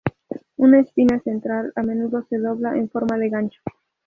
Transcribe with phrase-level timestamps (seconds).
[0.57, 3.61] Una espina central a menudo se dobla en forma de gancho.